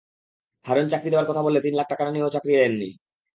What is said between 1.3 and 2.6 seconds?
বলে তিন লাখ টাকা নিয়েও চাকরি